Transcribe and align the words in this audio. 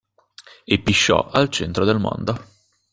E 0.65 0.79
pisciò 0.79 1.29
al 1.29 1.49
centro 1.49 1.85
del 1.85 1.99
mondo. 1.99 2.43